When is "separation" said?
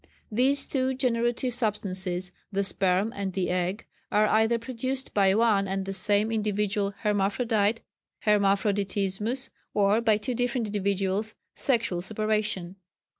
12.01-12.77